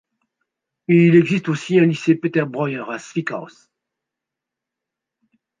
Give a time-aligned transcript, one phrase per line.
[0.87, 3.69] Il existe aussi un Lycée Peter Breuer à Zwickaus.